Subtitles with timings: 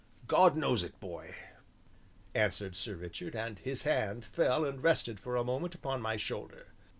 [0.27, 1.35] "God knows it, boy,"
[2.33, 6.69] answered Sir Richard, and his hand fell and rested for a moment upon my shoulder.